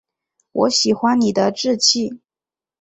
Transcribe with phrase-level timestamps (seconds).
[0.53, 2.19] 我喜欢你的志气